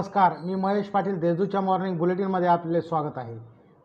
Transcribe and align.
नमस्कार 0.00 0.32
मी 0.44 0.54
महेश 0.54 0.86
पाटील 0.86 1.20
देजूच्या 1.20 1.60
मॉर्निंग 1.60 1.98
बुलेटिनमध्ये 1.98 2.48
आपले 2.48 2.80
स्वागत 2.80 3.18
आहे. 3.18 3.36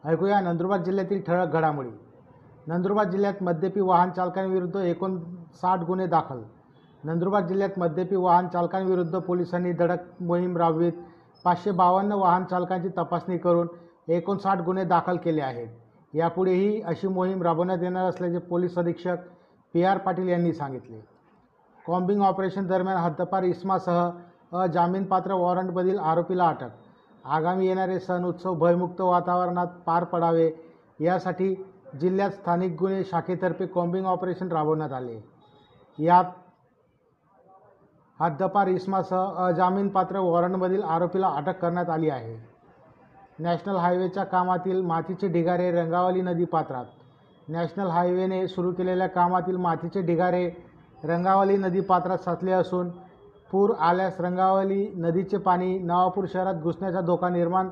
ऐकूया 0.05 0.39
नंदुरबार 0.41 0.81
जिल्ह्यातील 0.81 1.21
ठळक 1.27 1.47
घडामोडी. 1.47 1.89
नंदुरबार 2.67 3.09
जिल्ह्यात 3.09 3.43
मद्यपी 3.43 3.81
वाहन 3.81 4.11
चालकांविरुद्ध 4.11 4.75
एकोणसाठ 4.75 5.79
गुन्हे 5.79 6.07
दाखल. 6.07 6.41
नंदुरबार 7.03 7.47
जिल्ह्यात 7.47 7.79
मद्यपी 7.79 8.15
वाहन 8.15 8.47
चालकांविरुद्ध 8.47 9.19
पोलिसांनी 9.19 9.71
धडक 9.71 9.97
मोहीम 10.19 10.57
राबवीत. 10.57 10.93
पाचशे 11.43 11.71
बावन्न 11.71 12.11
वाहन 12.11 12.43
चालकांची 12.43 12.89
तपासणी 12.97 13.37
करून 13.37 13.67
एकोणसाठ 14.07 14.61
गुन्हे 14.61 14.83
दाखल 14.83 15.17
केले 15.17 15.41
आहेत. 15.41 15.67
यापुढेही 16.13 16.81
अशी 16.81 17.07
मोहीम 17.07 17.41
राबवण्यात 17.41 17.83
येणार 17.83 18.05
असल्याचे 18.05 18.37
पोलीस 18.37 18.77
अधीक्षक 18.77 19.17
पी 19.73 19.83
आर 19.83 19.97
पाटील 19.97 20.27
यांनी 20.27 20.53
सांगितले. 20.53 20.99
कॉम्बिंग 21.87 22.21
ऑपरेशन 22.21 22.67
दरम्यान 22.67 22.97
हद्दपार 22.97 23.43
इस्मासह 23.43 24.09
अजामीनपात्र 24.53 25.33
वॉरंटमधील 25.33 25.99
आरोपीला 25.99 26.47
अटक. 26.47 26.69
आगामी 27.25 27.67
येणारे 27.67 27.99
सण 27.99 28.25
उत्सव 28.25 28.53
भयमुक्त 28.53 29.01
वातावरणात 29.01 29.67
पार 29.85 30.03
पडावे 30.03 30.51
यासाठी 30.99 31.53
जिल्ह्यात 32.01 32.29
स्थानिक 32.29 32.75
गुन्हे 32.79 33.03
शाखेतर्फे 33.03 33.65
कॉम्बिंग 33.65 34.05
ऑपरेशन 34.05 34.51
राबवण्यात 34.51 34.93
आले. 34.93 35.19
यात 35.99 36.25
हद्दपार 38.19 38.67
इस्मासह 38.67 39.47
अजामीनपात्र 39.47 40.19
वॉरंटमधील 40.19 40.83
आरोपीला 40.83 41.27
अटक 41.27 41.59
करण्यात 41.59 41.89
आली 41.89 42.09
आहे. 42.09 42.37
नॅशनल 43.39 43.75
हायवेच्या 43.75 44.23
कामातील 44.23 44.81
मातीचे 44.81 45.27
ढिगारे 45.27 45.71
रंगावली 45.71 46.21
नदी 46.21 46.45
पात्रात. 46.45 46.85
नॅशनल 47.47 47.87
हायवेने 47.87 48.47
सुरू 48.47 48.71
केलेल्या 48.71 49.07
कामातील 49.07 49.57
मातीचे 49.57 50.01
ढिगारे 50.01 50.49
रंगावली 51.03 51.57
नदी 51.57 51.79
पात्रात 51.79 52.17
साचले 52.17 52.51
असून 52.51 52.89
पूर 53.55 53.71
आल्यास 53.79 54.19
रंगावली 54.19 54.87
नदीचे 54.95 55.37
पाणी 55.37 55.77
नवापूर 55.79 56.25
शहरात 56.33 56.53
घुसण्याचा 56.53 57.01
धोका 57.01 57.29
निर्माण 57.29 57.69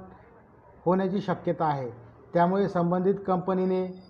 होण्याची 0.85 1.21
शक्यता 1.21 1.66
आहे. 1.66 1.89
त्यामुळे 2.33 2.67
संबंधित 2.69 3.16
कंपनीने 3.27 4.02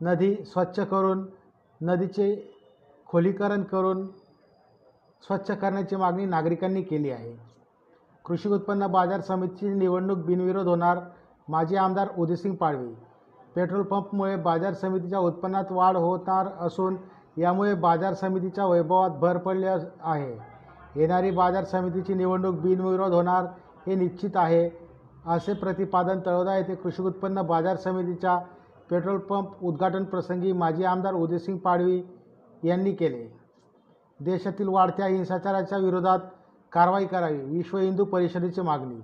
नदी 0.00 0.34
स्वच्छ 0.34 0.80
करून 0.80 1.24
नदीचे 1.80 2.58
खोलीकरण 3.06 3.62
करून 3.62 4.06
स्वच्छ 5.22 5.50
करण्याची 5.50 5.96
मागणी 5.96 6.24
नागरिकांनी 6.24 6.82
केली 6.82 7.10
आहे. 7.10 7.32
कृषी 8.24 8.48
उत्पन्न 8.48 8.86
बाजार 8.86 9.20
समितीची 9.20 9.68
निवडणूक 9.68 10.18
बिनविरोध 10.18 10.68
होणार 10.68 10.98
माजी 11.48 11.76
आमदार 11.76 12.08
उदयसिंग 12.18 12.54
पाडवी. 12.54 12.94
पेट्रोल 13.54 13.82
पंपमुळे 13.82 14.36
बाजार 14.36 14.72
समितीच्या 14.72 15.18
उत्पन्नात 15.18 15.64
वाढ 15.70 15.96
होणार 15.96 16.66
असून 16.66 16.96
यामुळे 17.38 17.74
बाजार 17.74 18.14
समितीच्या 18.14 18.66
वैभवात 18.66 19.10
भर 19.10 19.38
पडली 19.38 19.66
आहे. 19.66 20.51
येणारी 20.96 21.30
बाजार 21.30 21.64
समितीची 21.64 22.14
निवडणूक 22.14 22.54
बिनविरोध 22.60 23.12
होणार 23.12 23.46
हे 23.86 23.94
निश्चित 23.94 24.36
आहे 24.36 24.68
असे 25.26 25.52
प्रतिपादन 25.52 26.20
तळोदा 26.26 26.56
येथे 26.56 26.74
कृषी 26.74 27.02
उत्पन्न 27.02 27.42
बाजार 27.46 27.76
समितीच्या 27.76 28.36
पेट्रोल 28.90 29.18
पंप 29.18 29.64
उद्घाटन 29.64 30.04
प्रसंगी 30.04 30.52
माजी 30.52 30.84
आमदार 30.84 31.14
उदयसिंग 31.14 31.56
पाडवी 31.58 32.02
यांनी 32.62 32.92
केले. 32.92 33.26
देशातील 34.20 34.68
वाढत्या 34.68 35.06
हिंसाचाराच्या 35.06 35.78
विरोधात 35.78 36.18
कारवाई 36.72 37.06
करावी 37.06 37.40
विश्व 37.46 37.78
हिंदू 37.78 38.04
परिषदेची 38.04 38.60
मागणी. 38.60 39.00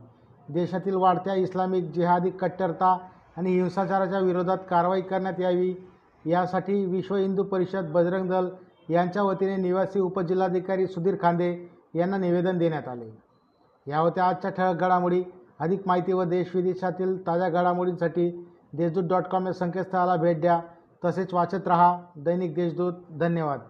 देशातील 0.48 0.94
वाढत्या 0.94 1.34
इस्लामिक 1.34 1.90
जिहादी 1.92 2.30
कट्टरता 2.30 2.96
आणि 3.36 3.52
हिंसाचाराच्या 3.52 4.20
विरोधात 4.20 4.58
कारवाई 4.70 5.00
करण्यात 5.00 5.40
यावी 5.40 5.74
यासाठी 6.24 6.84
विश्व 6.86 7.14
हिंदू 7.16 7.42
परिषद 7.42 7.90
बजरंग 7.92 8.28
दल 8.30 8.48
यांच्या 8.88 9.22
वतीने 9.22 9.56
निवासी 9.56 10.00
उपजिल्हाधिकारी 10.00 10.86
सुधीर 10.86 11.14
खांदे 11.22 11.52
यांना 11.98 12.16
निवेदन 12.16 12.58
देण्यात 12.58 12.88
आले. 12.88 13.18
या 13.86 13.98
होत्या 13.98 14.24
आजच्या 14.24 14.50
ठळक 14.50 14.74
घडामोडी 14.74 15.24
अधिक 15.58 15.82
माहिती 15.86 16.12
व 16.12 16.24
देशविदेशातील 16.24 17.26
ताज्या 17.26 17.48
घडामोडींसाठी 17.48 18.48
देशदूत 18.72 19.04
डॉट 19.04 19.22
कॉम 19.22 19.46
या 19.46 19.52
संकेतस्थळाला 19.52 20.16
भेट 20.16 20.40
द्या. 20.40 20.60
तसेच 21.04 21.34
वाचत 21.34 21.68
रहा 21.68 21.98
दैनिक 22.16 22.54
देशदूत. 22.54 22.92
धन्यवाद. 23.10 23.60